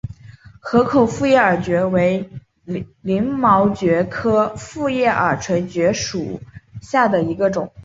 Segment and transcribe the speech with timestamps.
[0.59, 2.27] 河口复叶耳蕨为
[3.01, 6.41] 鳞毛蕨科复叶耳蕨属
[6.81, 7.71] 下的一个种。